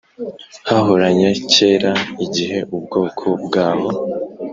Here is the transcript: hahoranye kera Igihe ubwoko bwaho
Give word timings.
hahoranye 0.69 1.29
kera 1.53 1.91
Igihe 2.25 2.59
ubwoko 2.77 3.25
bwaho 3.45 3.89